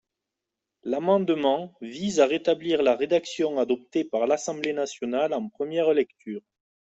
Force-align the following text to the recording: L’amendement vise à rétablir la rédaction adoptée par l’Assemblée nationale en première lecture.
L’amendement 0.81 1.75
vise 1.79 2.19
à 2.21 2.25
rétablir 2.25 2.81
la 2.81 2.95
rédaction 2.95 3.59
adoptée 3.59 4.03
par 4.03 4.25
l’Assemblée 4.25 4.73
nationale 4.73 5.31
en 5.31 5.47
première 5.47 5.93
lecture. 5.93 6.41